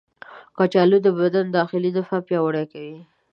کچالو 0.57 0.97
د 1.03 1.07
بدن 1.19 1.45
داخلي 1.57 1.89
دفاع 1.97 2.21
پیاوړې 2.27 2.63
کوي. 2.73 2.99